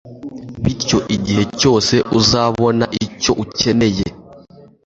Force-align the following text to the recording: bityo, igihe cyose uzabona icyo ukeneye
bityo, 0.63 0.97
igihe 1.15 1.43
cyose 1.59 1.95
uzabona 2.19 2.85
icyo 3.05 3.31
ukeneye 3.43 4.05